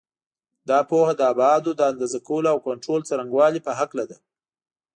[0.69, 4.17] دا پوهه د ابعادو د اندازه کولو او کنټرول څرنګوالي په هکله ده.